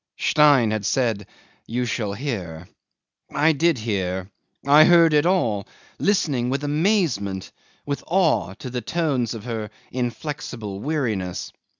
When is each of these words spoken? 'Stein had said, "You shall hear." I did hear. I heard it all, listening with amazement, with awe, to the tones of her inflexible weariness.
'Stein 0.17 0.71
had 0.71 0.83
said, 0.83 1.27
"You 1.67 1.85
shall 1.85 2.13
hear." 2.13 2.67
I 3.31 3.51
did 3.51 3.77
hear. 3.77 4.31
I 4.65 4.83
heard 4.83 5.13
it 5.13 5.27
all, 5.27 5.67
listening 5.99 6.49
with 6.49 6.63
amazement, 6.63 7.51
with 7.85 8.03
awe, 8.07 8.55
to 8.55 8.71
the 8.71 8.81
tones 8.81 9.35
of 9.35 9.43
her 9.45 9.69
inflexible 9.91 10.79
weariness. 10.79 11.53